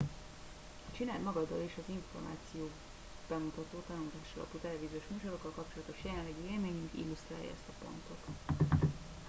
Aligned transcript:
a 0.91 0.95
csináld 0.95 1.21
magaddal 1.21 1.61
és 1.65 1.71
az 1.77 1.83
információ 1.95 2.69
bemutató 3.29 3.83
tanulásalapú 3.87 4.57
televíziós 4.57 5.03
műsorokkal 5.07 5.51
kapcsolatos 5.55 5.97
jelenlegi 6.03 6.51
élményünk 6.53 6.91
illusztrálja 6.93 7.49
ezt 7.49 7.69
a 7.71 7.83
pontot 7.83 8.89